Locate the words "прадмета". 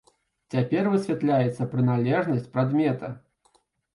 2.55-3.13